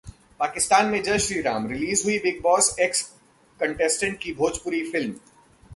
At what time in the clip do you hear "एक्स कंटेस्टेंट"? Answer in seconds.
2.79-4.19